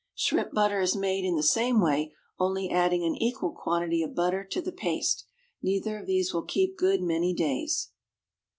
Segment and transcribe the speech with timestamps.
[0.15, 4.43] Shrimp butter is made in the same way, only adding an equal quantity of butter
[4.43, 5.25] to the paste.
[5.61, 7.89] Neither of these will keep good many days.